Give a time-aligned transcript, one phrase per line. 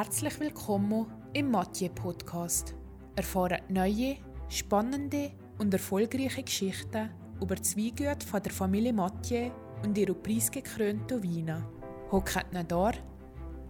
[0.00, 2.74] herzlich willkommen im Mathieu Podcast.
[3.16, 4.16] Erfahren neue,
[4.48, 9.50] spannende und erfolgreiche Geschichten über die Weingüte von der Familie Mathieu
[9.84, 11.68] und ihre preisgekrönten Weine.
[12.10, 12.92] Hockt ihn da,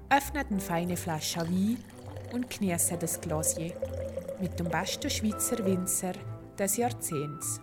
[0.08, 1.82] öffnet eine feine Flasche Wein
[2.32, 3.74] und genießt das Glasier
[4.40, 6.12] mit dem besten Schweizer Winzer
[6.56, 7.60] des Jahrzehnts.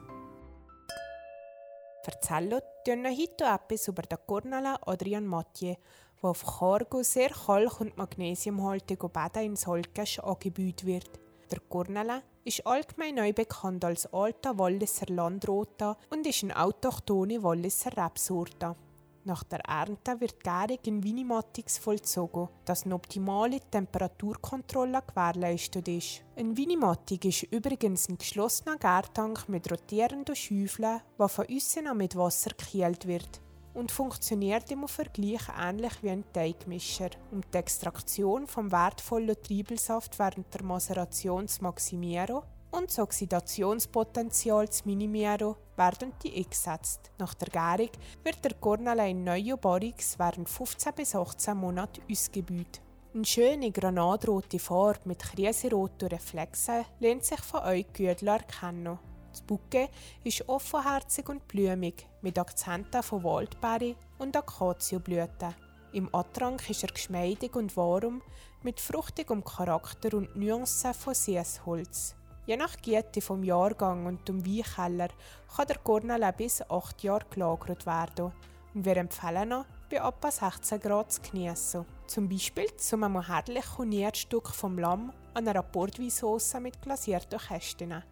[2.05, 5.75] Erzählen tun heute etwas über den Cornala Adrian Mathieu,
[6.21, 11.09] der auf Cargo sehr kalk- und magnesiumhaltige Bäder in Solkesch angebaut wird.
[11.51, 17.95] Der Cornala ist allgemein neu bekannt als alter Walliser Landrota und ist eine autochthone Walliser
[17.95, 18.75] Rebsorte.
[19.23, 26.23] Nach der Ernte wird Gärung in Vinimatix vollzogen, dass eine optimale Temperaturkontrolle gewährleistet ist.
[26.37, 32.51] Ein Vinimatik ist übrigens ein geschlossener Gärtank mit rotierenden Schäufeln, der von außen mit Wasser
[32.51, 33.41] gekühlt wird
[33.77, 40.51] und funktioniert im Vergleich ähnlich wie ein Teigmischer, um die Extraktion vom wertvollen Triebelsaft während
[40.51, 47.11] der Maceration zu maximieren und das Oxidationspotenzial zu minimieren, werden die eingesetzt.
[47.19, 47.91] Nach der Gärung
[48.23, 52.81] wird der Cornala in neue Barrix während 15 bis 18 Monaten ausgebaut.
[53.13, 58.97] Eine schöne granatrote Farbe mit kriseroten Reflexen lehnt sich von euch gut erkennen.
[59.37, 59.89] Das Bouquet
[60.23, 65.53] ist offenherzig und blümig, mit Akzenten von Waldbeere und Akazienblüten.
[65.93, 68.23] Im Atrank ist er geschmeidig und warm,
[68.63, 72.15] mit fruchtigem Charakter und Nuancen von Süßholz.
[72.47, 75.09] Je nach Giete vom Jahrgang und dem Weinkeller
[75.55, 78.31] kann der Cornele bis 8 Jahre gelagert werden
[78.73, 81.85] und wir empfehlen ihn, bei etwa 16 Grad zu genießen.
[82.07, 88.03] Zum Beispiel zum einem herrlichen Nierstück vom Lamm an einer Portweinsauce mit glasierten Kästen.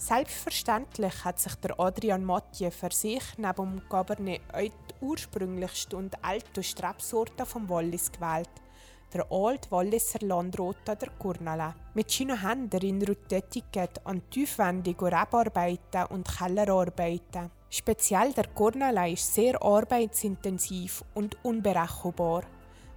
[0.00, 6.14] Selbstverständlich hat sich der Adrian Mathieu für sich neben dem Cabernet auch die ursprünglichste und
[6.24, 8.48] älteste Rebsorte vom Wallis gewählt,
[9.12, 11.74] der Old Walliser Landrota der Kurnala.
[11.94, 17.50] Mit seinen Händen erinnert die Etikett an tiefwendige Rebarbeiten und Kellerarbeiten.
[17.68, 22.44] Speziell der Kurnala ist sehr arbeitsintensiv und unberechenbar,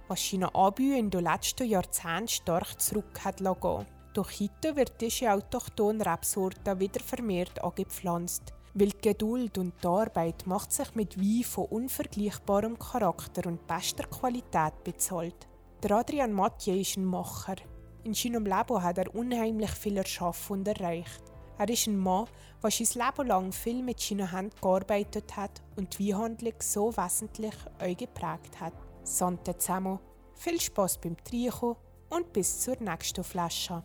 [0.06, 3.86] was seine Anbühe in den letzten Jahrzehnten stark zurück hat lassen.
[4.14, 10.46] Doch heute wird diese autochthone Rebsorte wieder vermehrt angepflanzt, weil die Geduld und die Arbeit
[10.46, 15.48] macht sich mit Wein von unvergleichbarem Charakter und bester Qualität bezahlt.
[15.82, 17.56] Der Adrian Mathieu ist ein Macher.
[18.04, 21.22] In seinem Leben hat er unheimlich viel erschaffen und erreicht.
[21.58, 22.26] Er ist ein Mann,
[22.62, 27.54] der sein Leben lang viel mit seinen Händen gearbeitet hat und die Weinhandlung so wesentlich
[27.80, 28.74] euch geprägt hat.
[29.04, 29.98] Sante zusammen,
[30.34, 31.76] viel Spaß beim Trinken
[32.10, 33.82] und bis zur nächsten Flasche.